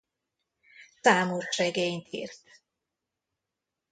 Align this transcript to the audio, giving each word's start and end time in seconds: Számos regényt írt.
Számos 1.01 1.57
regényt 1.57 2.07
írt. 2.13 2.43